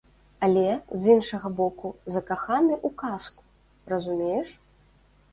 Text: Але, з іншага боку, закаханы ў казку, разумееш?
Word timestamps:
Але, 0.45 0.61
з 1.01 1.11
іншага 1.15 1.47
боку, 1.59 1.91
закаханы 2.13 2.73
ў 2.77 2.89
казку, 3.01 3.43
разумееш? 3.93 4.49